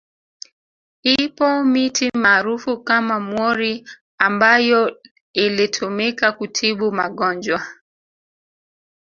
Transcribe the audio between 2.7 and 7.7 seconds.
kama mwori ambayo ilitumika kutibu magonjwa